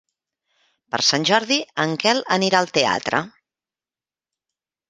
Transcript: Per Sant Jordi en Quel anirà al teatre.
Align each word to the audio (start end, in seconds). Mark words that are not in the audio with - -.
Per 0.95 0.99
Sant 1.07 1.27
Jordi 1.31 1.59
en 1.85 1.93
Quel 2.05 2.23
anirà 2.39 2.63
al 2.65 2.73
teatre. 2.79 3.23